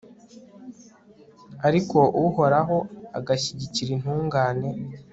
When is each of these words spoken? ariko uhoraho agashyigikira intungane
ariko 1.67 1.97
uhoraho 2.25 2.77
agashyigikira 3.17 3.89
intungane 3.97 4.69